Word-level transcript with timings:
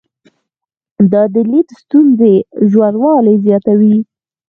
دا 1.11 1.23
لید 1.51 1.67
د 1.71 1.77
ستونزې 1.83 2.33
ژوروالي 2.71 3.35
زیاتوي. 3.45 3.97